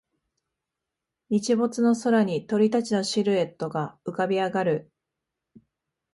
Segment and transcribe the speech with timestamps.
[1.29, 4.91] 日没の空に鳥たちのシルエットが浮かび上がる